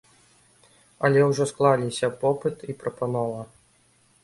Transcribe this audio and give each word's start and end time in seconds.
Але 1.09 1.19
ўжо 1.33 1.43
склаліся 1.51 2.07
попыт 2.25 2.67
і 2.71 2.79
прапанова. 2.83 3.41